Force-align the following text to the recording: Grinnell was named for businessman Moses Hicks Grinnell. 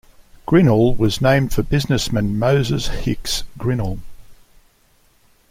Grinnell 0.47 0.95
was 0.95 1.21
named 1.21 1.53
for 1.53 1.61
businessman 1.61 2.39
Moses 2.39 2.87
Hicks 2.87 3.43
Grinnell. 3.59 3.99